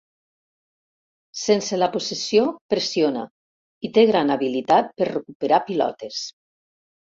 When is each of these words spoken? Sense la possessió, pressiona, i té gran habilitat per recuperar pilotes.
Sense 1.41 1.77
la 1.81 1.89
possessió, 1.97 2.47
pressiona, 2.75 3.27
i 3.89 3.93
té 3.99 4.07
gran 4.13 4.37
habilitat 4.39 4.93
per 4.99 5.11
recuperar 5.15 5.63
pilotes. 5.71 6.27